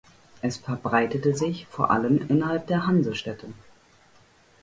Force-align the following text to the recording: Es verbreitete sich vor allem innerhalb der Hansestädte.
Es 0.41 0.57
verbreitete 0.57 1.35
sich 1.35 1.67
vor 1.67 1.91
allem 1.91 2.25
innerhalb 2.27 2.65
der 2.65 2.87
Hansestädte. 2.87 3.45